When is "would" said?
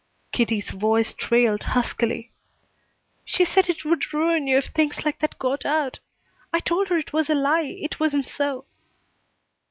3.85-4.11